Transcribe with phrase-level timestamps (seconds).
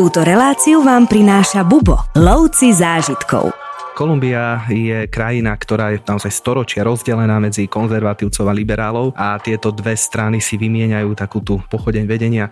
[0.00, 3.52] Túto reláciu vám prináša Bubo, lovci zážitkov.
[3.92, 9.92] Kolumbia je krajina, ktorá je naozaj storočia rozdelená medzi konzervatívcov a liberálov a tieto dve
[9.92, 12.48] strany si vymieňajú takú tú pochodeň vedenia.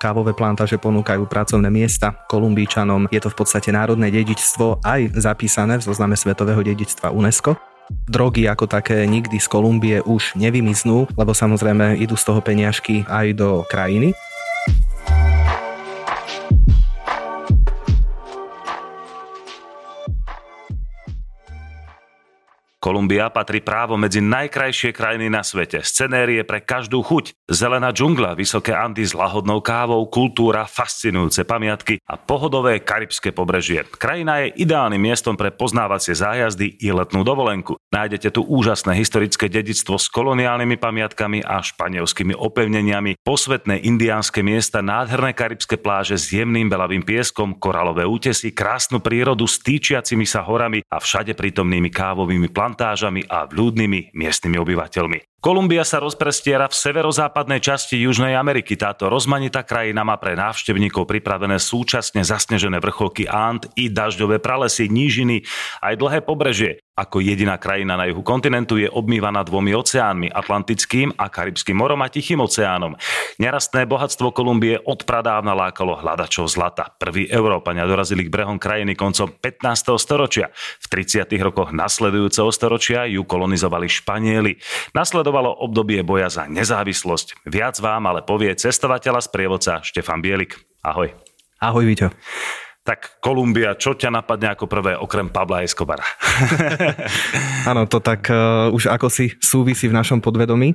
[0.00, 3.12] Kávové plantáže ponúkajú pracovné miesta Kolumbíčanom.
[3.12, 7.60] Je to v podstate národné dedičstvo aj zapísané v zozname Svetového dedičstva UNESCO.
[8.08, 13.36] Drogy ako také nikdy z Kolumbie už nevymiznú, lebo samozrejme idú z toho peniažky aj
[13.36, 14.16] do krajiny.
[22.78, 25.82] Kolumbia patrí právo medzi najkrajšie krajiny na svete.
[25.82, 27.34] Scenérie pre každú chuť.
[27.50, 33.82] Zelená džungla, vysoké Andy s lahodnou kávou, kultúra, fascinujúce pamiatky a pohodové karibské pobrežie.
[33.82, 37.82] Krajina je ideálnym miestom pre poznávacie zájazdy i letnú dovolenku.
[37.90, 45.34] Nájdete tu úžasné historické dedictvo s koloniálnymi pamiatkami a španielskými opevneniami, posvetné indiánske miesta, nádherné
[45.34, 51.02] karibské pláže s jemným belavým pieskom, koralové útesy, krásnu prírodu s týčiacimi sa horami a
[51.02, 55.27] všade prítomnými kávovými plánami plantážami a vľúdnymi miestnymi obyvateľmi.
[55.38, 58.74] Kolumbia sa rozprestiera v severozápadnej časti Južnej Ameriky.
[58.74, 65.46] Táto rozmanitá krajina má pre návštevníkov pripravené súčasne zasnežené vrcholky Ant i dažďové pralesy, nížiny,
[65.78, 66.82] aj dlhé pobrežie.
[66.98, 72.10] Ako jediná krajina na juhu kontinentu je obmývaná dvomi oceánmi, Atlantickým a Karibským morom a
[72.10, 72.98] Tichým oceánom.
[73.38, 76.90] Nerastné bohatstvo Kolumbie od pradávna lákalo hľadačov zlata.
[76.98, 79.94] Prví Európania dorazili k brehom krajiny koncom 15.
[80.02, 80.50] storočia.
[80.82, 81.30] V 30.
[81.38, 84.58] rokoch nasledujúceho storočia ju kolonizovali Španieli.
[84.90, 87.44] Nasledovali nasledovalo obdobie boja za nezávislosť.
[87.44, 90.56] Viac vám ale povie cestovateľa z prievodca Štefan Bielik.
[90.80, 91.12] Ahoj.
[91.60, 92.08] Ahoj, Vito.
[92.80, 96.00] Tak Kolumbia, čo ťa napadne ako prvé, okrem Pabla Escobara?
[97.68, 100.72] Áno, to tak uh, už ako si súvisí v našom podvedomí.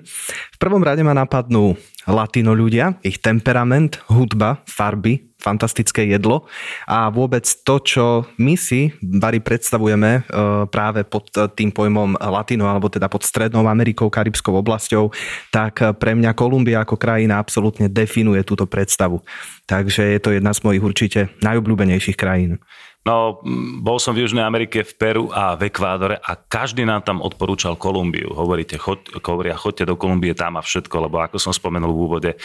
[0.54, 1.74] V prvom rade ma napadnú
[2.06, 6.48] latino ľudia, ich temperament, hudba, farby, fantastické jedlo
[6.88, 8.06] a vôbec to, čo
[8.40, 10.22] my si Bari predstavujeme e,
[10.72, 11.28] práve pod
[11.60, 15.12] tým pojmom Latino alebo teda pod Strednou Amerikou, Karibskou oblasťou,
[15.52, 19.20] tak pre mňa Kolumbia ako krajina absolútne definuje túto predstavu.
[19.68, 22.64] Takže je to jedna z mojich určite najobľúbenejších krajín.
[23.04, 23.44] No,
[23.84, 27.76] bol som v Južnej Amerike, v Peru a v Ekvádore a každý nám tam odporúčal
[27.76, 28.32] Kolumbiu.
[28.32, 32.32] Hovoríte, chod, hovoria, chodte do Kolumbie, tam a všetko, lebo ako som spomenul v úvode,
[32.32, 32.38] e,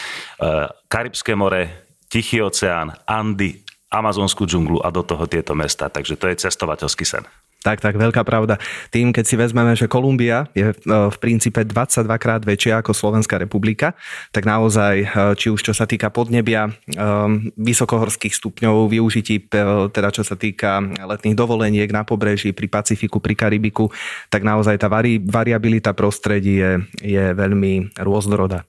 [0.91, 3.61] Karibské more, Tichý oceán, Andy,
[3.93, 5.93] amazonskú džunglu a do toho tieto mesta.
[5.93, 7.21] Takže to je cestovateľský sen.
[7.59, 8.55] Tak, tak, veľká pravda.
[8.87, 13.35] Tým, keď si vezmeme, že Kolumbia je e, v princípe 22 krát väčšia ako Slovenská
[13.35, 13.99] republika,
[14.31, 15.05] tak naozaj, e,
[15.35, 16.97] či už čo sa týka podnebia, e,
[17.59, 19.51] vysokohorských stupňov, využití,
[19.91, 23.91] teda čo sa týka letných dovoleniek na pobreží, pri Pacifiku, pri Karibiku,
[24.31, 26.71] tak naozaj tá vari, variabilita prostredí je,
[27.03, 28.63] je veľmi rôznorodá.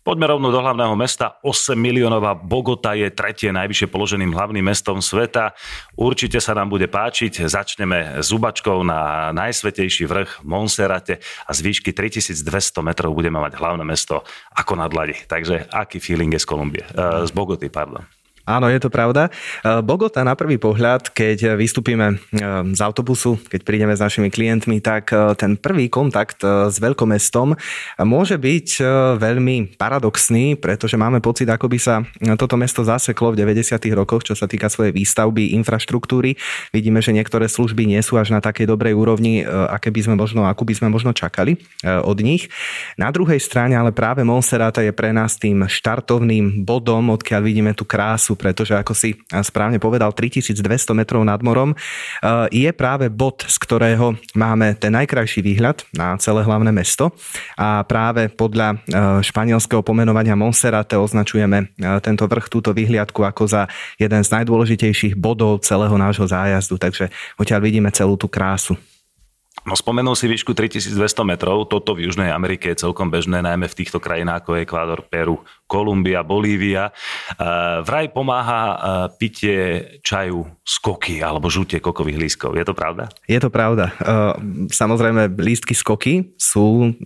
[0.00, 1.36] Poďme rovno do hlavného mesta.
[1.44, 5.52] 8 miliónová Bogota je tretie najvyššie položeným hlavným mestom sveta.
[5.92, 7.44] Určite sa nám bude páčiť.
[7.44, 12.40] Začneme zubačkou na najsvetejší vrch Monserrate a z výšky 3200
[12.80, 14.24] metrov budeme mať hlavné mesto
[14.56, 15.20] ako nad ladi.
[15.28, 16.84] Takže aký feeling je z Kolumbie?
[16.96, 18.00] Uh, z Bogoty, pardon.
[18.48, 19.28] Áno, je to pravda.
[19.28, 19.30] E,
[19.84, 22.40] Bogota na prvý pohľad, keď vystúpime e,
[22.72, 27.54] z autobusu, keď prídeme s našimi klientmi, tak e, ten prvý kontakt s veľkomestom
[28.06, 28.68] môže byť
[29.20, 32.02] veľmi paradoxný, pretože máme pocit, ako by sa
[32.36, 33.76] toto mesto zaseklo v 90.
[33.92, 36.36] rokoch, čo sa týka svojej výstavby, infraštruktúry.
[36.72, 40.48] Vidíme, že niektoré služby nie sú až na takej dobrej úrovni, aké by sme možno,
[40.48, 42.48] akú by sme možno čakali od nich.
[42.96, 47.84] Na druhej strane ale práve Monserrata je pre nás tým štartovným bodom, odkiaľ vidíme tú
[47.84, 50.60] krásu pretože ako si správne povedal, 3200
[50.92, 56.42] metrov nad morom eh, je práve bod, z ktorého máme ten najkrajší výhľad na celé
[56.42, 57.14] hlavné mesto
[57.54, 58.78] a práve podľa eh,
[59.22, 63.62] španielského pomenovania Monserrate označujeme eh, tento vrch, túto vyhliadku ako za
[63.96, 67.08] jeden z najdôležitejších bodov celého nášho zájazdu, takže
[67.38, 68.74] odtiaľ vidíme celú tú krásu.
[69.68, 70.96] No spomenul si výšku 3200
[71.28, 75.44] metrov, toto v Južnej Amerike je celkom bežné, najmä v týchto krajinách ako Ekvádor, Peru,
[75.68, 76.90] Kolumbia, Bolívia.
[77.84, 82.56] Vraj pomáha pitie čaju z koky alebo žutie kokových lístkov.
[82.58, 83.12] Je to pravda?
[83.28, 83.94] Je to pravda.
[84.72, 86.96] Samozrejme, lístky z koky sú,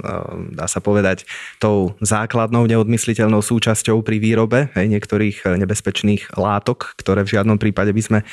[0.55, 7.39] dá sa povedať, tou základnou neodmysliteľnou súčasťou pri výrobe niektorých e, nebezpečných látok, ktoré v
[7.39, 8.25] žiadnom prípade by sme e,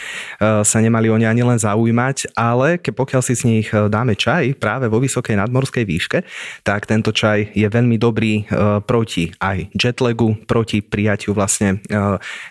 [0.62, 4.60] sa nemali o ne ani len zaujímať, ale pokiaľ si z nich e, dáme čaj
[4.60, 6.19] práve vo vysokej nadmorskej výške,
[6.68, 8.44] tak tento čaj je veľmi dobrý
[8.84, 11.80] proti aj jetlagu, proti prijatiu vlastne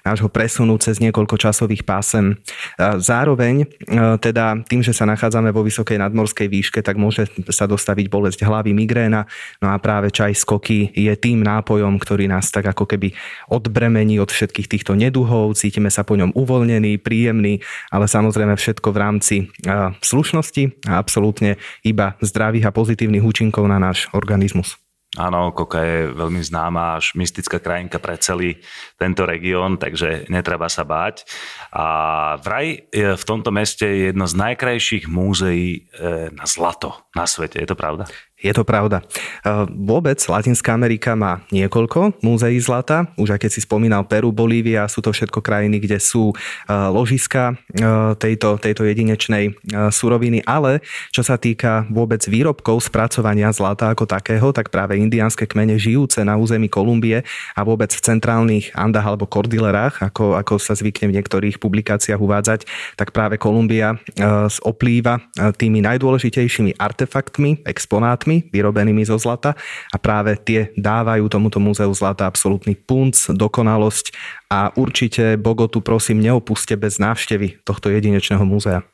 [0.04, 2.40] nášho presunu cez niekoľko časových pásem.
[2.80, 3.68] Zároveň
[4.24, 8.72] teda tým, že sa nachádzame vo vysokej nadmorskej výške, tak môže sa dostaviť bolesť hlavy,
[8.72, 9.28] migréna.
[9.60, 13.12] No a práve čaj skoky je tým nápojom, ktorý nás tak ako keby
[13.52, 17.60] odbremení od všetkých týchto neduhov, cítime sa po ňom uvoľnený, príjemný,
[17.92, 19.36] ale samozrejme všetko v rámci
[20.00, 21.49] slušnosti a absolútne
[21.86, 24.76] iba zdravých a pozitívnych účinkov na náš organizmus.
[25.18, 28.62] Áno, Koka je veľmi známa až mystická krajinka pre celý
[28.94, 31.26] tento región, takže netreba sa báť.
[31.74, 37.58] A vraj v tomto meste je jedno z najkrajších múzeí e, na zlato na svete.
[37.58, 38.06] Je to pravda?
[38.40, 39.04] Je to pravda.
[39.04, 39.04] E,
[39.68, 43.12] vôbec Latinská Amerika má niekoľko múzeí zlata.
[43.20, 46.34] Už aj keď si spomínal Peru, Bolívia, sú to všetko krajiny, kde sú e,
[46.72, 47.54] ložiska e,
[48.16, 49.52] tejto, tejto jedinečnej
[49.92, 50.40] suroviny.
[50.48, 50.80] Ale
[51.12, 56.40] čo sa týka vôbec výrobkov spracovania zlata ako takého, tak práve indiánske kmene žijúce na
[56.40, 57.20] území Kolumbie
[57.52, 62.64] a vôbec v centrálnych Andách alebo Kordilerách, ako, ako sa zvykne v niektorých publikáciách uvádzať,
[62.96, 64.00] tak práve Kolumbia
[64.64, 65.20] oplýva
[65.58, 69.58] tými najdôležitejšími artefaktmi, exponátmi, kusmi vyrobenými zo zlata
[69.90, 74.14] a práve tie dávajú tomuto múzeu zlata absolútny punc, dokonalosť
[74.46, 78.86] a určite Bogotu prosím neopuste bez návštevy tohto jedinečného múzea.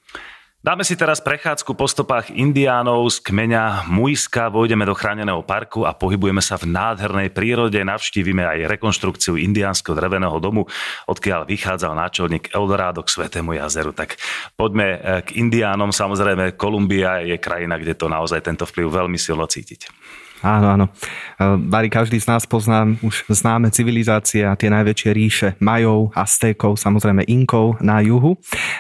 [0.67, 5.95] Dáme si teraz prechádzku po stopách indiánov z kmeňa Mujska, vojdeme do chráneného parku a
[5.95, 10.67] pohybujeme sa v nádhernej prírode, navštívime aj rekonštrukciu indiánskeho dreveného domu,
[11.07, 13.95] odkiaľ vychádzal náčelník Eldorado k Svetému jazeru.
[13.95, 14.19] Tak
[14.59, 19.47] poďme eh, k indiánom, samozrejme Kolumbia je krajina, kde to naozaj tento vplyv veľmi silno
[19.47, 19.87] cítiť.
[20.45, 20.87] Áno, áno.
[21.67, 27.25] Bari každý z nás pozná už známe civilizácie a tie najväčšie ríše Majov, Aztékov, samozrejme
[27.25, 28.37] Inkov na juhu.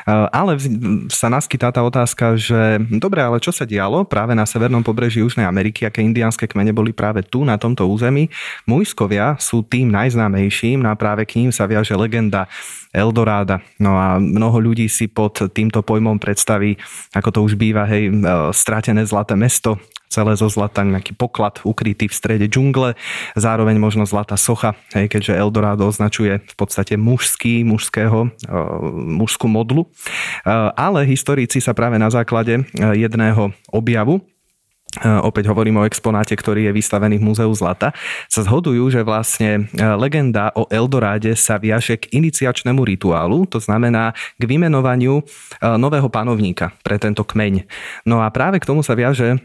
[0.09, 0.61] Ale
[1.09, 5.49] sa naskytá tá otázka, že dobre, ale čo sa dialo práve na severnom pobreží Južnej
[5.49, 8.29] Ameriky, aké indiánske kmene boli práve tu, na tomto území.
[8.69, 12.47] Mujskovia sú tým najznámejším no a práve k ním sa viaže legenda
[12.93, 13.61] Eldoráda.
[13.81, 16.77] No a mnoho ľudí si pod týmto pojmom predstaví,
[17.13, 18.09] ako to už býva, hej,
[18.57, 19.77] stratené zlaté mesto,
[20.09, 22.95] celé zo zlata, nejaký poklad ukrytý v strede džungle,
[23.35, 28.57] zároveň možno zlatá socha, hej, keďže Eldorado označuje v podstate mužský, mužského, e,
[29.19, 29.87] mužskú modlu.
[29.87, 29.89] E,
[30.75, 32.63] ale historici sa práve na základe e,
[32.97, 34.23] jedného objavu
[35.05, 37.93] opäť hovorím o exponáte, ktorý je vystavený v Múzeu zlata,
[38.31, 44.15] sa zhodujú, že vlastne e, legenda o Eldoráde sa viaže k iniciačnému rituálu, to znamená
[44.39, 45.23] k vymenovaniu e,
[45.77, 47.67] nového panovníka pre tento kmeň.
[48.07, 49.39] No a práve k tomu sa viaže e,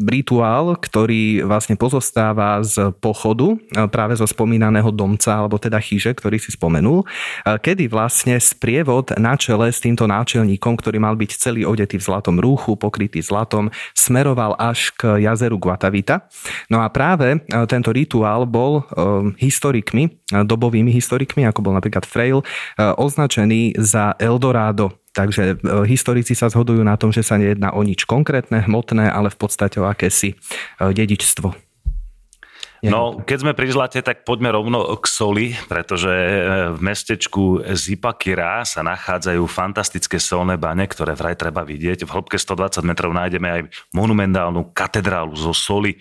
[0.00, 3.54] rituál, ktorý vlastne pozostáva z pochodu
[3.88, 7.04] práve zo spomínaného domca, alebo teda chyže, ktorý si spomenul,
[7.44, 12.36] kedy vlastne sprievod na čele s týmto náčelníkom, ktorý mal byť celý odetý v zlatom
[12.38, 16.26] rúchu, pokrytý zlatom, smeroval až až k jazeru Guatavita.
[16.66, 17.38] No a práve e,
[17.70, 22.42] tento rituál bol e, historikmi, e, dobovými historikmi, ako bol napríklad Frail,
[22.98, 28.64] označený za Eldorado Takže historici sa zhodujú na tom, že sa nejedná o nič konkrétne,
[28.64, 30.40] hmotné, ale v podstate o akési
[30.80, 31.52] dedičstvo.
[32.82, 36.34] No, keď sme pri zlate, tak poďme rovno k soli, pretože e,
[36.74, 42.02] v mestečku Zipakira sa nachádzajú fantastické solné bane, ktoré vraj treba vidieť.
[42.02, 43.60] V hĺbke 120 metrov nájdeme aj
[43.94, 45.94] monumentálnu katedrálu zo soli,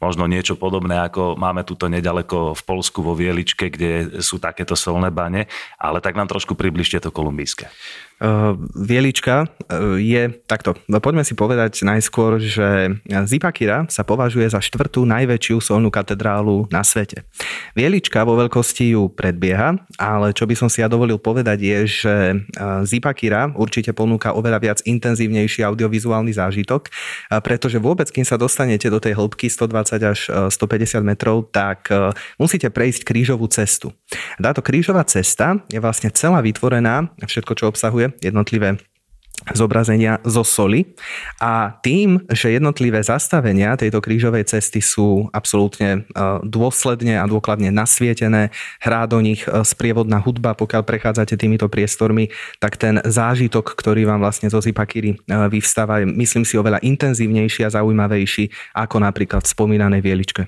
[0.00, 5.12] možno niečo podobné, ako máme tuto nedaleko v Polsku vo Vieličke, kde sú takéto solné
[5.12, 7.68] bane, ale tak nám trošku približte to kolumbijské.
[8.22, 10.78] Uh, Vielička uh, je takto.
[10.86, 12.94] No, poďme si povedať najskôr, že
[13.26, 17.26] Zipakira sa považuje za štvrtú najväčšiu solnú katedrálu na svete.
[17.74, 22.14] Vielička vo veľkosti ju predbieha, ale čo by som si ja dovolil povedať je, že
[22.38, 26.94] uh, Zipakira určite ponúka oveľa viac intenzívnejší audiovizuálny zážitok,
[27.42, 31.90] pretože vôbec, kým sa dostanete do tej hĺbky 120 až 150 metrov, tak
[32.38, 33.90] musíte prejsť krížovú cestu.
[34.38, 38.76] Táto krížová cesta je vlastne celá vytvorená, všetko, čo obsahuje, jednotlivé
[39.50, 40.94] zobrazenia zo soli
[41.42, 48.54] a tým, že jednotlivé zastavenia tejto krížovej cesty sú absolútne e, dôsledne a dôkladne nasvietené,
[48.78, 52.30] hrá do nich e, sprievodná hudba, pokiaľ prechádzate týmito priestormi,
[52.62, 57.66] tak ten zážitok, ktorý vám vlastne zo Zipakíry e, vyvstáva, je myslím si oveľa intenzívnejší
[57.66, 60.46] a zaujímavejší ako napríklad v spomínanej Vieličke.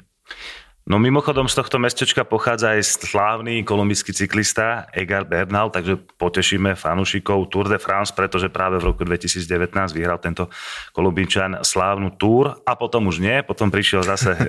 [0.85, 7.49] No mimochodom z tohto mestečka pochádza aj slávny kolumbijský cyklista Egar Bernal, takže potešíme fanúšikov
[7.49, 10.53] Tour de France, pretože práve v roku 2019 vyhral tento
[10.93, 14.41] kolumbinčan slávnu Tour a potom už nie, potom prišiel zase e,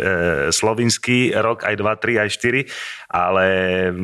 [0.52, 3.46] slovinský rok, aj 2, 3, aj 4, ale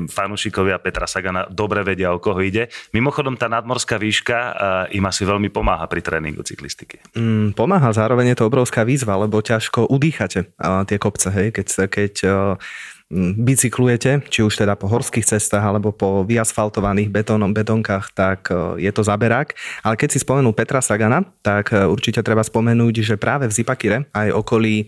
[0.08, 2.72] fanúšikovia Petra Sagana dobre vedia, o koho ide.
[2.96, 4.52] Mimochodom tá nadmorská výška e,
[4.96, 7.04] im asi veľmi pomáha pri tréningu cyklistiky.
[7.12, 10.48] Mm, pomáha, zároveň je to obrovská výzva, lebo ťažko udýchate
[10.88, 12.21] tie kopce, hej, keď, keď
[13.12, 18.48] bicyklujete, či už teda po horských cestách alebo po vyasfaltovaných betónom, betónkach, tak
[18.80, 19.52] je to zaberák.
[19.84, 24.32] Ale keď si spomenul Petra Sagana, tak určite treba spomenúť, že práve v Zipakire aj
[24.32, 24.88] okolí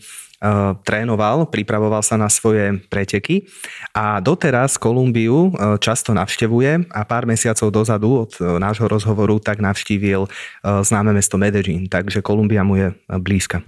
[0.83, 3.47] trénoval, pripravoval sa na svoje preteky
[3.95, 10.27] a doteraz Kolumbiu často navštevuje a pár mesiacov dozadu od nášho rozhovoru tak navštívil
[10.63, 13.63] známe mesto Medellín, takže Kolumbia mu je blízka.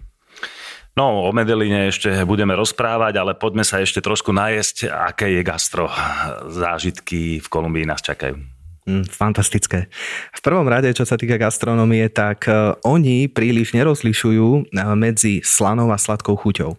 [0.95, 5.91] No, o Medeline ešte budeme rozprávať, ale poďme sa ešte trošku najesť, aké je gastro.
[6.47, 8.54] Zážitky v Kolumbii nás čakajú.
[8.85, 9.89] Mm, fantastické.
[10.29, 14.61] V prvom rade, čo sa týka gastronomie, tak e, oni príliš nerozlišujú e,
[14.93, 16.77] medzi slanou a sladkou chuťou.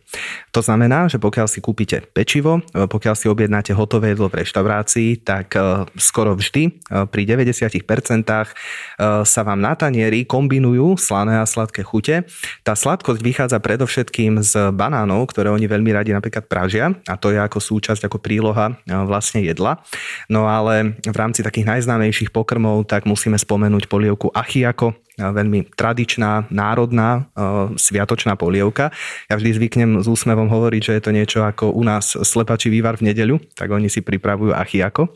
[0.54, 5.26] To znamená, že pokiaľ si kúpite pečivo, e, pokiaľ si objednáte hotové jedlo v reštaurácii,
[5.26, 5.58] tak
[5.98, 6.78] skoro vždy
[7.10, 7.82] pri 90%
[9.26, 12.22] sa vám na tanieri kombinujú slané a sladké chute.
[12.62, 17.40] Tá sladkosť vychádza predovšetkým z banánov, ktoré oni veľmi radi napríklad pražia a to je
[17.40, 19.80] ako súčasť, ako príloha vlastne jedla.
[20.30, 26.52] No ale v rámci takých najznámejších najznámejších pokrmov, tak musíme spomenúť polievku achiako, veľmi tradičná,
[26.52, 27.28] národná,
[27.80, 28.92] sviatočná polievka.
[29.32, 33.00] Ja vždy zvyknem s úsmevom hovoriť, že je to niečo ako u nás slepačí vývar
[33.00, 35.08] v nedeľu, tak oni si pripravujú achiako.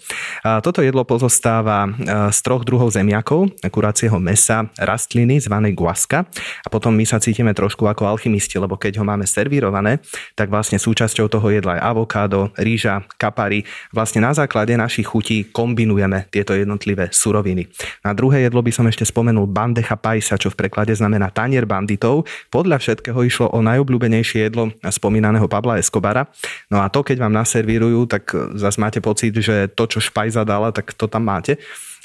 [0.65, 1.85] Toto jedlo pozostáva
[2.33, 6.25] z troch druhov zemiakov, kuracieho mesa, rastliny zvanej guaska
[6.65, 10.01] a potom my sa cítime trošku ako alchymisti, lebo keď ho máme servírované,
[10.33, 13.69] tak vlastne súčasťou toho jedla je avokádo, rýža, kapary.
[13.93, 17.69] Vlastne na základe našich chutí kombinujeme tieto jednotlivé suroviny.
[18.01, 21.67] Na druhé jedlo by som ešte spomenul bandech bandeja paisa, čo v preklade znamená tanier
[21.67, 22.27] banditov.
[22.51, 26.31] Podľa všetkého išlo o najobľúbenejšie jedlo spomínaného Pabla Escobara.
[26.71, 30.71] No a to, keď vám naservírujú, tak zase máte pocit, že to, čo špajza dala,
[30.71, 31.59] tak to tam máte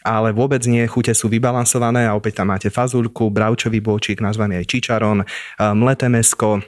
[0.06, 4.70] ale vôbec nie, chute sú vybalansované a opäť tam máte fazulku, bravčový bôčik, nazvaný aj
[4.70, 5.26] čičaron,
[5.74, 6.62] mleté mesko,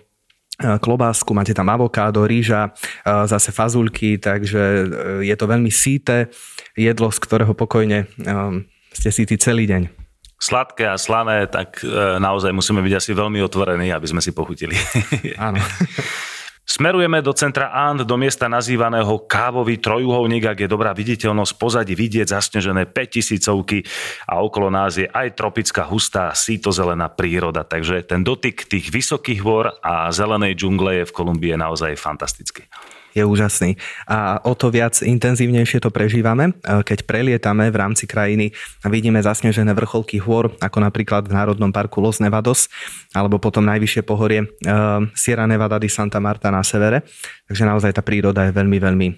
[0.57, 2.73] klobásku, máte tam avokádo, rýža,
[3.05, 4.85] zase fazulky, takže e,
[5.29, 6.33] je to veľmi síte
[6.73, 8.09] jedlo, z ktorého pokojne
[8.89, 9.96] ste síti celý deň
[10.37, 14.77] sladké a slané, tak e, naozaj musíme byť asi veľmi otvorení, aby sme si pochutili.
[15.41, 15.57] Áno.
[16.67, 22.27] Smerujeme do centra And, do miesta nazývaného Kávový trojuholník, ak je dobrá viditeľnosť pozadí vidieť
[22.27, 23.47] zasnežené 5000
[24.27, 27.63] a okolo nás je aj tropická hustá sítozelená príroda.
[27.63, 32.67] Takže ten dotyk tých vysokých hôr a zelenej džungle je v Kolumbii naozaj fantastický
[33.13, 33.75] je úžasný.
[34.07, 39.19] A o to viac intenzívnejšie to prežívame, e, keď prelietame v rámci krajiny a vidíme
[39.19, 42.71] zasnežené vrcholky hôr, ako napríklad v Národnom parku Los Nevados,
[43.13, 44.47] alebo potom najvyššie pohorie e,
[45.13, 47.03] Sierra Nevada de Santa Marta na severe.
[47.51, 49.13] Takže naozaj tá príroda je veľmi, veľmi e,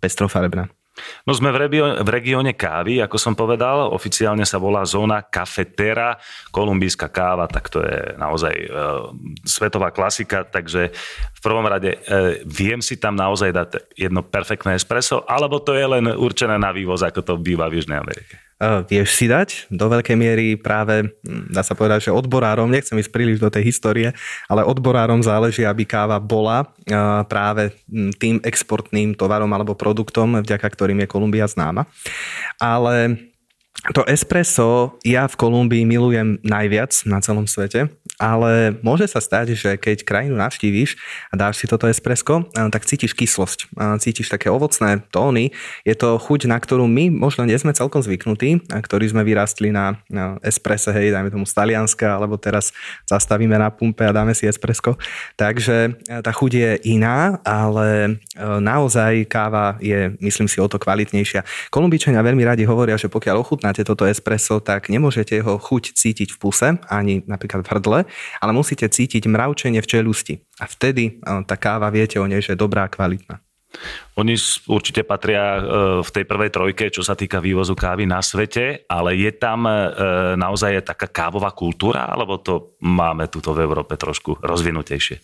[0.00, 0.79] pestrofarebná.
[1.24, 6.18] No sme v, regióne, kávy, ako som povedal, oficiálne sa volá zóna Cafetera,
[6.50, 8.68] kolumbijská káva, tak to je naozaj e,
[9.46, 10.90] svetová klasika, takže
[11.36, 15.86] v prvom rade e, viem si tam naozaj dať jedno perfektné espresso, alebo to je
[15.86, 18.49] len určené na vývoz, ako to býva v Južnej Amerike
[18.84, 23.12] vieš si dať do veľkej miery práve, hm, dá sa povedať, že odborárom, nechcem ísť
[23.12, 24.12] príliš do tej histórie,
[24.52, 26.68] ale odborárom záleží, aby káva bola
[27.24, 31.88] práve hm, tým exportným tovarom alebo produktom, vďaka ktorým je Kolumbia známa.
[32.60, 33.29] Ale
[33.80, 37.88] to espresso ja v Kolumbii milujem najviac na celom svete,
[38.20, 41.00] ale môže sa stať, že keď krajinu navštívíš
[41.32, 43.72] a dáš si toto espresso, tak cítiš kyslosť,
[44.04, 45.56] cítiš také ovocné tóny.
[45.88, 49.72] Je to chuť, na ktorú my možno nie sme celkom zvyknutí, a ktorí sme vyrastli
[49.72, 49.96] na,
[50.44, 52.76] espresso, hej, dajme tomu z Talianska, alebo teraz
[53.08, 55.00] zastavíme na pumpe a dáme si espresso.
[55.40, 61.72] Takže e, tá chuť je iná, ale naozaj káva je, myslím si, o to kvalitnejšia.
[61.72, 66.34] Kolumbičania veľmi radi hovoria, že pokiaľ ochutná ochutnáte toto espresso, tak nemôžete jeho chuť cítiť
[66.34, 67.98] v puse, ani napríklad v hrdle,
[68.42, 70.34] ale musíte cítiť mravčenie v čelusti.
[70.58, 73.38] A vtedy eh, tá káva, viete o nej, že je dobrá a kvalitná.
[74.18, 74.34] Oni
[74.66, 75.60] určite patria e,
[76.02, 79.72] v tej prvej trojke, čo sa týka vývozu kávy na svete, ale je tam e,
[80.34, 85.16] naozaj taká kávová kultúra, alebo to máme tuto v Európe trošku rozvinutejšie?
[85.16, 85.22] E,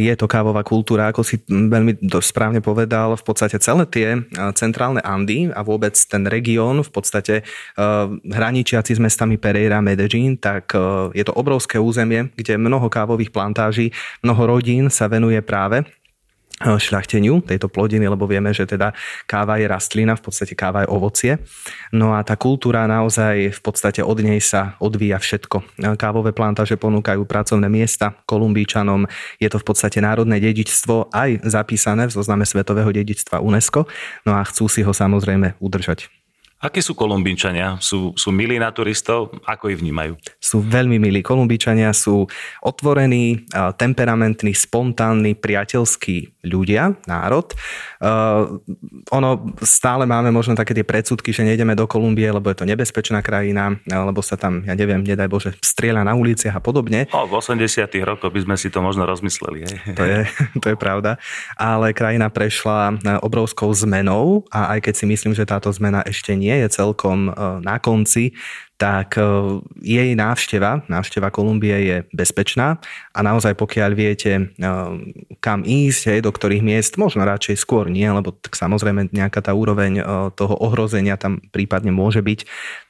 [0.00, 4.08] je to kávová kultúra, ako si veľmi správne povedal, v podstate celé tie
[4.56, 7.44] centrálne Andy a vôbec ten región, v podstate
[8.24, 10.72] hraničiaci s mestami Pereira, Medellín, tak
[11.12, 13.92] je to obrovské územie, kde mnoho kávových plantáží,
[14.24, 15.84] mnoho rodín sa venuje práve
[16.64, 18.96] šľachteniu tejto plodiny, lebo vieme, že teda
[19.28, 21.32] káva je rastlina, v podstate káva je ovocie.
[21.92, 25.84] No a tá kultúra naozaj v podstate od nej sa odvíja všetko.
[26.00, 29.04] Kávové plantáže ponúkajú pracovné miesta Kolumbíčanom,
[29.36, 33.84] je to v podstate národné dedičstvo aj zapísané v zozname Svetového dedičstva UNESCO,
[34.24, 36.23] no a chcú si ho samozrejme udržať.
[36.64, 37.76] Akí sú Kolumbínčania?
[37.76, 39.36] Sú, sú milí na turistov?
[39.44, 40.16] Ako ich vnímajú?
[40.40, 41.20] Sú veľmi milí.
[41.20, 42.24] Kolumbíčania sú
[42.64, 43.44] otvorení,
[43.76, 47.52] temperamentní, spontánni, priateľskí ľudia, národ.
[48.00, 48.60] Uh,
[49.12, 53.20] ono stále máme možno také tie predsudky, že nejdeme do Kolumbie, lebo je to nebezpečná
[53.20, 57.12] krajina, lebo sa tam, ja neviem, nedaj Bože, strieľa na uliciach a podobne.
[57.12, 57.60] O, v 80
[58.08, 59.68] rokoch by sme si to možno rozmysleli.
[59.68, 59.76] Hej.
[60.00, 60.20] To, je,
[60.64, 61.20] to je pravda.
[61.60, 66.53] Ale krajina prešla obrovskou zmenou a aj keď si myslím, že táto zmena ešte nie
[66.54, 67.30] nie je celkom e,
[67.66, 68.30] na konci,
[68.78, 69.22] tak e,
[69.82, 72.78] jej návšteva, návšteva Kolumbie je bezpečná
[73.10, 74.42] a naozaj pokiaľ viete, e,
[75.42, 79.98] kam ísť, do ktorých miest, možno radšej skôr nie, lebo tak samozrejme nejaká tá úroveň
[80.38, 82.40] toho ohrozenia tam prípadne môže byť,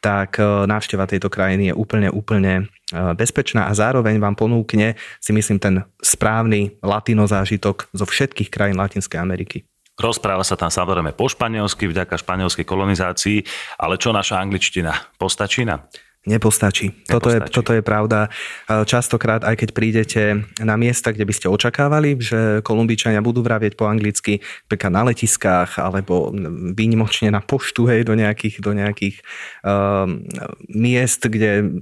[0.05, 2.69] tak návšteva tejto krajiny je úplne, úplne
[3.17, 9.19] bezpečná a zároveň vám ponúkne si myslím ten správny latino zážitok zo všetkých krajín Latinskej
[9.19, 9.67] Ameriky.
[9.95, 13.39] Rozpráva sa tam samozrejme po španielsky, vďaka španielskej kolonizácii,
[13.79, 14.91] ale čo naša angličtina?
[15.15, 15.87] Postačí nám?
[16.25, 16.89] Nepostačí.
[16.89, 17.13] Nepostačí.
[17.13, 18.33] Toto, je, toto je pravda.
[18.65, 20.23] Častokrát, aj keď prídete
[20.57, 25.77] na miesta, kde by ste očakávali, že Kolumbičania budú vravieť po anglicky, napríklad na letiskách,
[25.77, 26.33] alebo
[26.73, 29.21] výnimočne na poštu, hej, do nejakých, do nejakých
[29.69, 30.25] um,
[30.73, 31.77] miest, kde,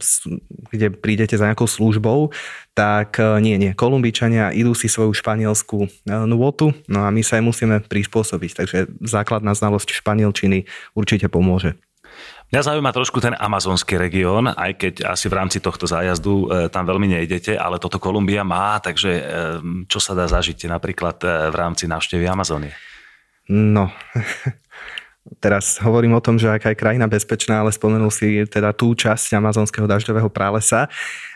[0.74, 2.34] kde prídete za nejakou službou,
[2.74, 3.78] tak uh, nie, nie.
[3.78, 8.50] Kolumbičania idú si svoju španielskú nôtu, no a my sa aj musíme prispôsobiť.
[8.58, 10.66] Takže základná znalosť španielčiny
[10.98, 11.78] určite pomôže.
[12.52, 16.84] Mňa zaujíma trošku ten amazonský región, aj keď asi v rámci tohto zájazdu e, tam
[16.84, 19.22] veľmi nejdete, ale toto Kolumbia má, takže e,
[19.88, 22.76] čo sa dá zažiť napríklad e, v rámci návštevy Amazónie?
[23.48, 23.88] No,
[25.44, 29.32] teraz hovorím o tom, že aká je krajina bezpečná, ale spomenul si teda tú časť
[29.32, 30.92] amazonského dažďového pralesa.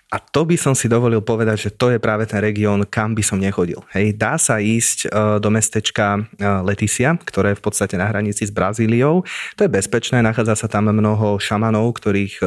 [0.06, 3.26] A to by som si dovolil povedať, že to je práve ten región, kam by
[3.26, 3.82] som nechodil.
[3.90, 8.46] Hej, dá sa ísť e, do mestečka e, Leticia, ktoré je v podstate na hranici
[8.46, 9.26] s Brazíliou.
[9.58, 12.44] To je bezpečné, nachádza sa tam mnoho šamanov, ktorých e,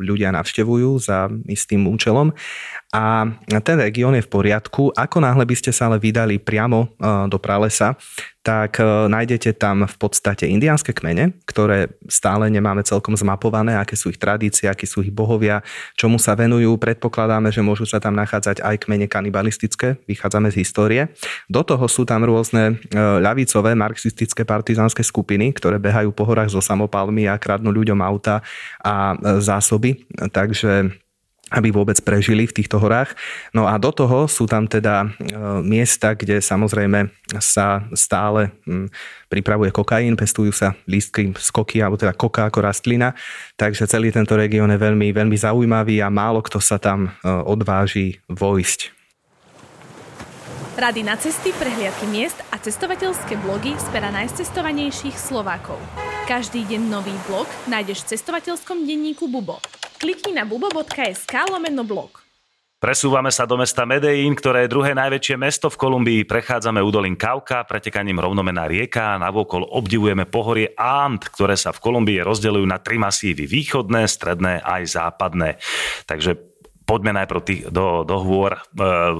[0.00, 2.32] ľudia navštevujú za istým účelom.
[2.92, 3.24] A
[3.64, 4.92] ten región je v poriadku.
[4.92, 6.92] Ako náhle by ste sa ale vydali priamo
[7.26, 7.96] do pralesa,
[8.44, 8.76] tak
[9.08, 14.68] nájdete tam v podstate indiánske kmene, ktoré stále nemáme celkom zmapované, aké sú ich tradície,
[14.68, 15.64] akí sú ich bohovia,
[15.96, 16.76] čomu sa venujú.
[16.76, 21.02] Predpokladáme, že môžu sa tam nachádzať aj kmene kanibalistické, vychádzame z histórie.
[21.48, 27.24] Do toho sú tam rôzne ľavicové marxistické partizánske skupiny, ktoré behajú po horách so samopalmi
[27.24, 28.44] a kradnú ľuďom auta
[28.84, 30.04] a zásoby.
[30.34, 30.92] Takže
[31.52, 33.12] aby vôbec prežili v týchto horách.
[33.52, 35.08] No a do toho sú tam teda e,
[35.60, 38.88] miesta, kde samozrejme sa stále hm,
[39.28, 43.12] pripravuje kokain, pestujú sa lístky z koky, alebo teda koka ako rastlina,
[43.60, 48.24] takže celý tento región je veľmi, veľmi zaujímavý a málo kto sa tam e, odváži
[48.32, 49.01] vojsť.
[50.72, 55.76] Rady na cesty, prehliadky miest a cestovateľské blogy z pera najcestovanejších Slovákov.
[56.24, 59.60] Každý deň nový blog nájdeš v cestovateľskom denníku Bubo.
[60.00, 62.24] Klikni na bubo.sk lomeno blog.
[62.80, 66.20] Presúvame sa do mesta Medellín, ktoré je druhé najväčšie mesto v Kolumbii.
[66.24, 72.24] Prechádzame údolím Kauka, pretekaním rovnomená rieka a navokol obdivujeme pohorie Ant, ktoré sa v Kolumbii
[72.24, 73.44] rozdeľujú na tri masívy.
[73.44, 75.60] Východné, stredné aj západné.
[76.08, 76.51] Takže
[76.92, 78.52] poďme najprv tých, do, do hôr.
[78.52, 78.60] E,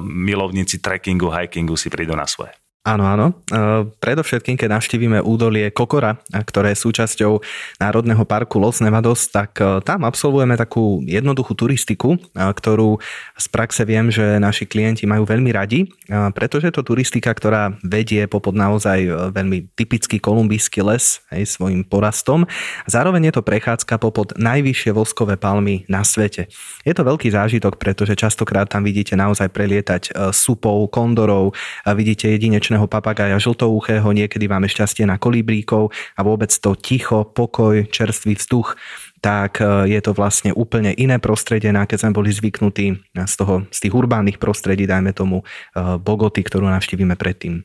[0.04, 2.52] milovníci trekkingu, hikingu si prídu na svoje.
[2.82, 3.26] Áno, áno.
[3.46, 7.38] E, predovšetkým, keď navštívime údolie Kokora, ktoré je súčasťou
[7.78, 12.98] Národného parku Los Nevados, tak e, tam absolvujeme takú jednoduchú turistiku, e, ktorú
[13.38, 15.86] z praxe viem, že naši klienti majú veľmi radi,
[16.34, 22.50] pretože je to turistika, ktorá vedie popod naozaj veľmi typický kolumbijský les hej, svojim porastom.
[22.90, 26.50] Zároveň je to prechádzka popod najvyššie voskové palmy na svete.
[26.86, 31.56] Je to veľký zážitok, pretože častokrát tam vidíte naozaj prelietať supov, kondorov,
[31.88, 37.84] vidíte jedinečné slnečného papagaja žltouchého, niekedy máme šťastie na kolibríkov a vôbec to ticho, pokoj,
[37.92, 38.80] čerstvý vzduch,
[39.20, 43.68] tak e, je to vlastne úplne iné prostredie, na keď sme boli zvyknutí z, toho,
[43.68, 47.60] z tých urbánnych prostredí, dajme tomu e, Bogoty, ktorú navštívime predtým.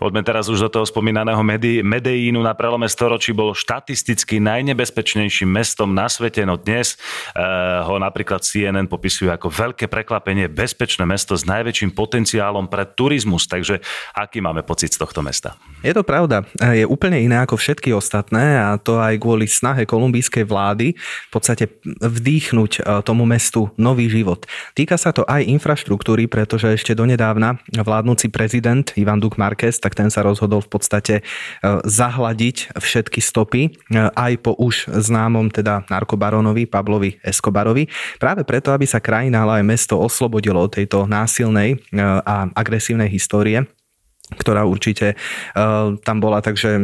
[0.00, 1.44] Poďme teraz už do toho spomínaného
[1.84, 2.40] Medellínu.
[2.40, 6.96] Na prelome storočí bol štatisticky najnebezpečnejším mestom na svete, no dnes
[7.36, 13.44] uh, ho napríklad CNN popisuje ako veľké prekvapenie, bezpečné mesto s najväčším potenciálom pre turizmus.
[13.44, 13.84] Takže
[14.16, 15.60] aký máme pocit z tohto mesta?
[15.84, 16.48] Je to pravda.
[16.72, 21.68] Je úplne iné ako všetky ostatné a to aj kvôli snahe kolumbijskej vlády v podstate
[22.00, 24.48] vdýchnuť e, tomu mestu nový život.
[24.72, 30.06] Týka sa to aj infraštruktúry, pretože ešte donedávna vládnúci prezident Ivan Duk Marquez, tak ten
[30.14, 31.22] sa rozhodol v podstate e,
[31.82, 33.70] zahladiť všetky stopy e,
[34.14, 37.90] aj po už známom teda narkobaronovi Pablovi Escobarovi.
[38.22, 43.10] Práve preto, aby sa krajina, ale aj mesto oslobodilo od tejto násilnej e, a agresívnej
[43.10, 43.66] histórie
[44.30, 46.78] ktorá určite uh, tam bola, takže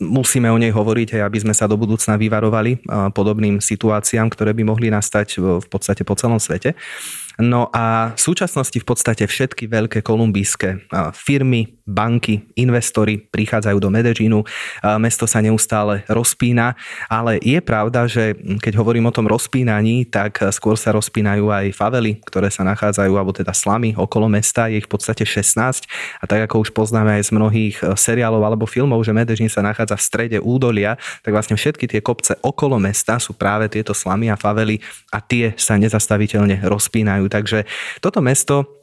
[0.00, 4.64] musíme o nej hovoriť, aby sme sa do budúcna vyvarovali uh, podobným situáciám, ktoré by
[4.64, 6.72] mohli nastať v podstate po celom svete.
[7.40, 14.44] No a v súčasnosti v podstate všetky veľké kolumbijské firmy, banky, investori prichádzajú do Medellínu,
[15.00, 16.78] mesto sa neustále rozpína,
[17.10, 22.22] ale je pravda, že keď hovorím o tom rozpínaní, tak skôr sa rozpínajú aj favely,
[22.22, 25.86] ktoré sa nachádzajú, alebo teda slamy okolo mesta, je ich v podstate 16
[26.18, 29.62] a tak ako už poznáme aj z mnohých e, seriálov alebo filmov, že Medellín sa
[29.62, 34.28] nachádza v strede údolia, tak vlastne všetky tie kopce okolo mesta sú práve tieto slamy
[34.28, 34.82] a favely
[35.14, 37.30] a tie sa nezastaviteľne rozpínajú.
[37.32, 37.64] Takže
[38.04, 38.82] toto mesto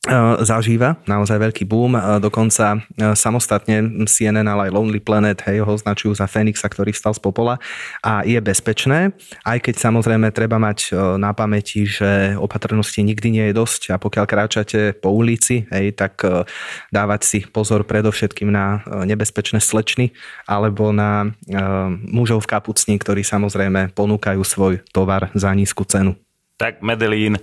[0.00, 0.16] E,
[0.48, 1.92] zažíva naozaj veľký boom.
[1.92, 6.96] E, dokonca e, samostatne CNN, ale aj Lonely Planet hej, ho označujú za Fenixa, ktorý
[6.96, 7.60] vstal z popola
[8.00, 9.12] a je bezpečné,
[9.44, 14.24] aj keď samozrejme treba mať na pamäti, že opatrnosti nikdy nie je dosť a pokiaľ
[14.24, 16.24] kráčate po ulici, hej, tak
[16.88, 20.16] dávať si pozor predovšetkým na nebezpečné slečny
[20.48, 21.28] alebo na
[22.08, 26.16] mužov v kapucni, ktorí samozrejme ponúkajú svoj tovar za nízku cenu
[26.60, 27.40] tak Medellín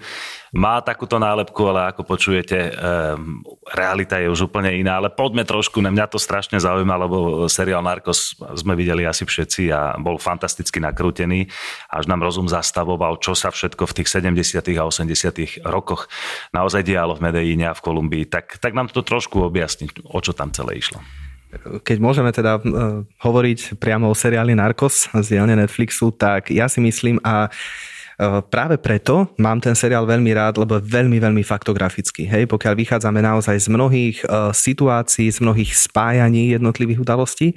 [0.54, 3.42] má takúto nálepku, ale ako počujete, um,
[3.74, 5.02] realita je už úplne iná.
[5.02, 9.74] Ale poďme trošku, na mňa to strašne zaujíma, lebo seriál Narcos sme videli asi všetci
[9.74, 11.50] a bol fantasticky nakrútený.
[11.90, 14.62] Až nám rozum zastavoval, čo sa všetko v tých 70.
[14.78, 15.66] a 80.
[15.66, 16.06] rokoch
[16.54, 18.30] naozaj dialo v Medellíne a v Kolumbii.
[18.30, 21.02] Tak, tak nám to trošku objasniť, o čo tam celé išlo
[21.58, 26.84] keď môžeme teda uh, hovoriť priamo o seriáli Narcos z dielne Netflixu, tak ja si
[26.84, 27.97] myslím a Eh,
[28.50, 32.26] práve preto mám ten seriál veľmi rád, lebo je veľmi, veľmi faktografický.
[32.26, 37.54] Hej, pokiaľ vychádzame naozaj z mnohých eh, situácií, z mnohých spájaní jednotlivých udalostí,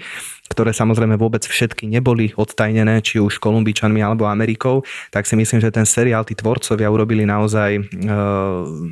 [0.50, 4.82] ktoré samozrejme vôbec všetky neboli odtajnené, či už Kolumbičanmi alebo Amerikou,
[5.14, 7.82] tak si myslím, že ten seriál tí tvorcovia urobili naozaj e,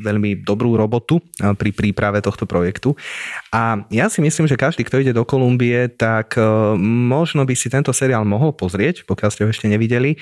[0.07, 2.95] veľmi dobrú robotu e, pri príprave tohto projektu.
[3.51, 6.47] A ja si myslím, že každý, kto ide do Kolumbie, tak e,
[6.79, 10.19] možno by si tento seriál mohol pozrieť, pokiaľ ste ho ešte nevideli, e,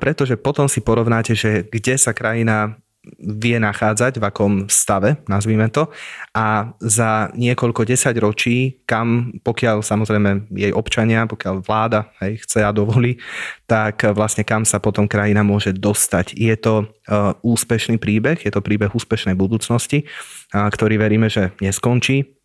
[0.00, 2.80] pretože potom si porovnáte, že kde sa krajina
[3.16, 5.88] vie nachádzať, v akom stave, nazvime to,
[6.36, 12.70] a za niekoľko desať ročí, kam, pokiaľ samozrejme jej občania, pokiaľ vláda hej, chce a
[12.76, 13.16] dovolí,
[13.64, 16.36] tak vlastne kam sa potom krajina môže dostať.
[16.36, 20.04] Je to uh, úspešný príbeh, je to príbeh úspešnej budúcnosti,
[20.52, 22.36] uh, ktorý veríme, že neskončí.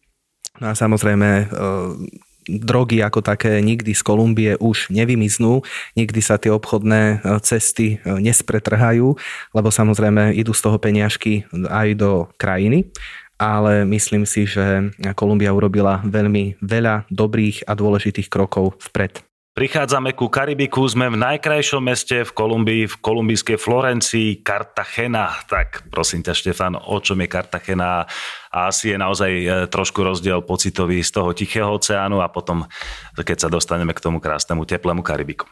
[0.64, 2.00] No a samozrejme uh,
[2.46, 5.66] drogy ako také nikdy z Kolumbie už nevymiznú,
[5.98, 9.18] nikdy sa tie obchodné e, cesty e, nespretrhajú,
[9.52, 12.90] lebo samozrejme idú z toho peniažky aj do krajiny
[13.36, 19.25] ale myslím si, že Kolumbia urobila veľmi veľa dobrých a dôležitých krokov vpred.
[19.56, 25.32] Prichádzame ku Karibiku, sme v najkrajšom meste v Kolumbii, v kolumbijskej Florencii, Cartagena.
[25.48, 28.04] Tak prosím ťa, Štefan, o čom je Cartagena?
[28.52, 32.68] A asi je naozaj e, trošku rozdiel pocitový z toho Tichého oceánu a potom,
[33.16, 35.48] keď sa dostaneme k tomu krásnemu teplému Karibiku.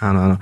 [0.00, 0.36] Áno, áno.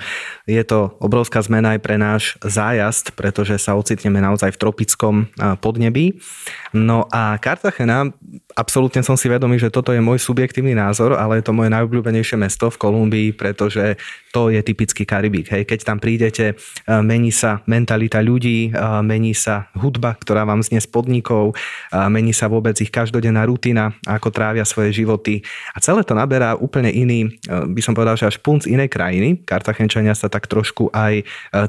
[0.46, 5.14] Je to obrovská zmena aj pre náš zájazd, pretože sa ocitneme naozaj v tropickom
[5.58, 6.22] podnebí.
[6.70, 8.14] No a Cartagena,
[8.54, 12.36] absolútne som si vedomý, že toto je môj subjektívny názor, ale je to moje najobľúbenejšie
[12.38, 13.98] mesto v Kolumbii, pretože
[14.30, 15.50] to je typický Karibik.
[15.50, 15.66] Hej.
[15.66, 16.54] Keď tam prídete,
[16.86, 18.70] mení sa mentalita ľudí,
[19.02, 21.58] mení sa hudba, ktorá vám znie z podnikov,
[21.90, 25.42] mení sa vôbec ich každodenná rutina, ako trávia svoje životy.
[25.74, 30.14] A celé to naberá úplne iný, by som povedal, že až punc inej krajiny, Kartachenčania
[30.14, 31.24] sa tak trošku aj e,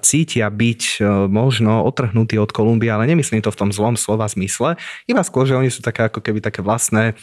[0.05, 4.77] cítia byť e, možno otrhnutí od Kolumbie, ale nemyslím to v tom zlom slova zmysle,
[5.09, 7.13] iba skôr, že oni sú také ako keby také vlastné e,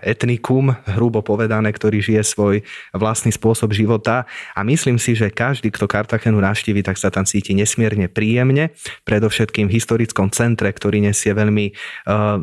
[0.00, 2.64] etnikum, hrubo povedané, ktorý žije svoj
[2.96, 4.24] vlastný spôsob života
[4.56, 8.72] a myslím si, že každý, kto Kartachenu navštívi, tak sa tam cíti nesmierne príjemne,
[9.04, 11.76] predovšetkým v historickom centre, ktorý nesie veľmi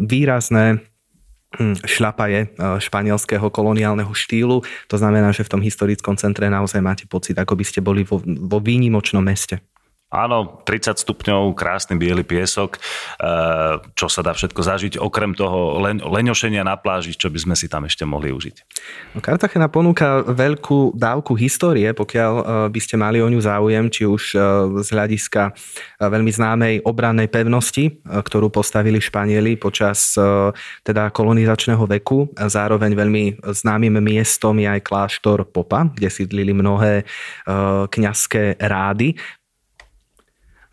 [0.05, 0.85] výrazné
[1.55, 2.47] Hm, šľapaje eh,
[2.83, 4.59] španielského koloniálneho štýlu.
[4.91, 8.19] To znamená, že v tom historickom centre naozaj máte pocit, ako by ste boli vo,
[8.23, 9.63] vo výnimočnom meste.
[10.15, 15.75] Áno, 30 stupňov, krásny biely piesok, eh, čo sa dá všetko zažiť, okrem toho
[16.07, 18.55] leňošenia na pláži, čo by sme si tam ešte mohli užiť.
[19.11, 24.07] No, Cartagena ponúka veľkú dávku histórie, pokiaľ eh, by ste mali o ňu záujem, či
[24.07, 24.41] už eh,
[24.79, 25.51] z hľadiska
[25.99, 30.15] veľmi známej obrannej pevnosti, ktorú postavili Španieli počas
[30.85, 32.29] teda kolonizačného veku.
[32.37, 37.03] Zároveň veľmi známym miestom je aj kláštor Popa, kde sídlili mnohé
[37.89, 39.17] kňazské rády.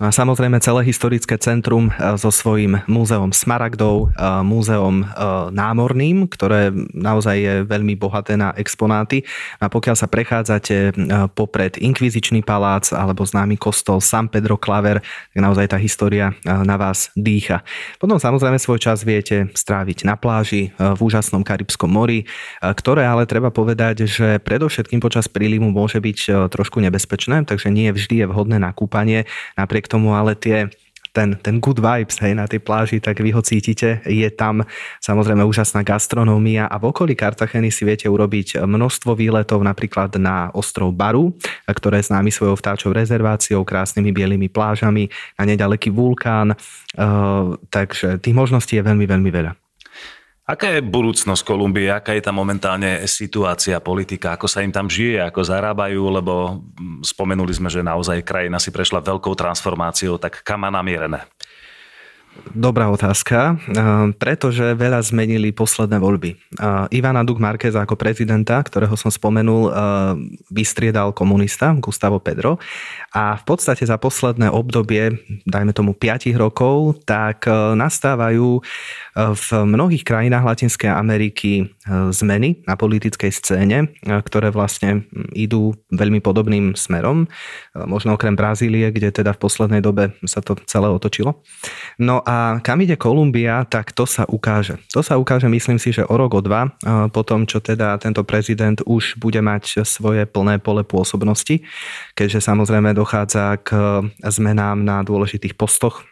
[0.03, 5.07] No a samozrejme celé historické centrum e, so svojím múzeom Smaragdov, e, múzeom e,
[5.55, 9.23] námorným, ktoré naozaj je veľmi bohaté na exponáty.
[9.63, 10.91] A pokiaľ sa prechádzate
[11.39, 17.15] popred Inkvizičný palác alebo známy kostol San Pedro Claver, tak naozaj tá história na vás
[17.15, 17.63] dýcha.
[18.03, 22.27] Potom samozrejme svoj čas viete stráviť na pláži v úžasnom Karibskom mori,
[22.59, 28.25] ktoré ale treba povedať, že predovšetkým počas prílivu môže byť trošku nebezpečné, takže nie vždy
[28.25, 29.31] je vhodné na kúpanie.
[29.55, 30.73] Napriek tomu ale tie
[31.13, 34.01] ten, ten good vibes hej, na tej pláži, tak vy ho cítite.
[34.09, 34.65] Je tam
[35.05, 40.97] samozrejme úžasná gastronómia a v okolí Kartacheny si viete urobiť množstvo výletov napríklad na ostrov
[40.97, 41.37] Baru,
[41.69, 46.57] ktoré je známy svojou vtáčou rezerváciou, krásnymi bielými plážami, na nedaleký vulkán.
[46.97, 49.62] Uh, takže tých možností je veľmi, veľmi veľa.
[50.43, 51.87] Aká je budúcnosť Kolumbie?
[51.87, 54.35] Aká je tam momentálne situácia, politika?
[54.35, 55.23] Ako sa im tam žije?
[55.23, 56.03] Ako zarábajú?
[56.11, 60.19] Lebo hm, spomenuli sme, že naozaj krajina si prešla veľkou transformáciou.
[60.19, 61.31] Tak kam má namierené?
[62.53, 63.57] Dobrá otázka,
[64.21, 66.37] pretože veľa zmenili posledné voľby.
[66.93, 69.73] Ivana Duk Marquez ako prezidenta, ktorého som spomenul,
[70.53, 72.61] vystriedal komunista Gustavo Pedro
[73.13, 75.17] a v podstate za posledné obdobie,
[75.49, 78.61] dajme tomu 5 rokov, tak nastávajú
[79.17, 81.73] v mnohých krajinách Latinskej Ameriky
[82.13, 87.29] zmeny na politickej scéne, ktoré vlastne idú veľmi podobným smerom,
[87.77, 91.41] možno okrem Brazílie, kde teda v poslednej dobe sa to celé otočilo.
[91.97, 94.79] No a kam ide Kolumbia, tak to sa ukáže.
[94.95, 96.71] To sa ukáže, myslím si, že o rok, o dva,
[97.11, 101.63] po tom, čo teda tento prezident už bude mať svoje plné pole pôsobnosti,
[102.15, 103.71] keďže samozrejme dochádza k
[104.23, 106.07] zmenám na dôležitých postoch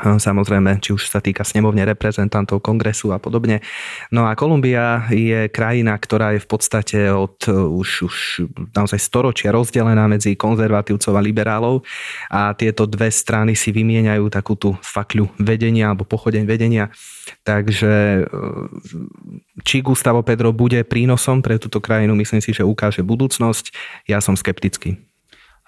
[0.00, 3.60] Samozrejme, či už sa týka snemovne reprezentantov, kongresu a podobne.
[4.08, 8.16] No a Kolumbia je krajina, ktorá je v podstate od už, už
[8.72, 11.84] naozaj storočia rozdelená medzi konzervatívcov a liberálov
[12.32, 16.88] a tieto dve strany si vymieňajú takú tú fakľu vedenia alebo pochodeň vedenia.
[17.44, 18.32] Takže e,
[19.62, 23.74] či Gustavo Pedro bude prínosom pre túto krajinu, myslím si, že ukáže budúcnosť.
[24.08, 25.09] Ja som skeptický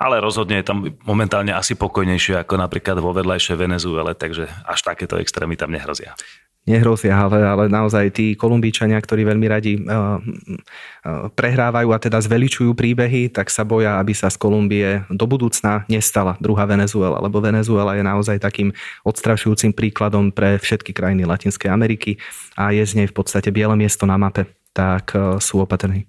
[0.02, 5.14] ale rozhodne je tam momentálne asi pokojnejšie ako napríklad vo vedľajšej Venezuele, takže až takéto
[5.22, 6.18] extrémy tam nehrozia.
[6.62, 12.70] Nehrozia, ale, ale naozaj tí Kolumbíčania, ktorí veľmi radi uh, uh, prehrávajú a teda zveličujú
[12.70, 17.98] príbehy, tak sa boja, aby sa z Kolumbie do budúcna nestala druhá Venezuela, lebo Venezuela
[17.98, 18.70] je naozaj takým
[19.02, 22.22] odstrašujúcim príkladom pre všetky krajiny Latinskej Ameriky
[22.54, 26.06] a je z nej v podstate biele miesto na mape, tak uh, sú opatrní.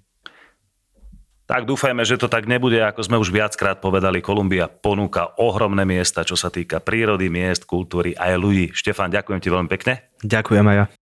[1.44, 4.24] Tak dúfajme, že to tak nebude, ako sme už viackrát povedali.
[4.24, 8.66] Kolumbia ponúka ohromné miesta, čo sa týka prírody, miest, kultúry aj ľudí.
[8.72, 10.08] Štefan, ďakujem ti veľmi pekne.
[10.24, 10.84] Ďakujem aj ja.